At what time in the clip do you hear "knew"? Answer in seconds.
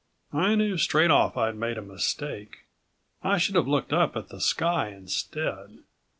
0.55-0.77